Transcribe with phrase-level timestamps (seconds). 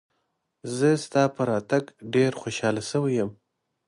[0.77, 3.31] زه ستا په راتګ ډېر خوشاله شوی یم.